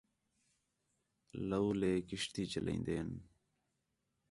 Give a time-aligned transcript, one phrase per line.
[1.49, 3.09] لولے کشتی چلائین٘دین